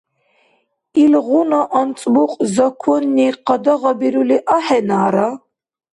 Илгъуна 1.03 1.61
анцӀбукь 1.79 2.35
законни 2.55 3.27
къадагъабирули 3.45 4.37
ахӀенара? 4.55 5.29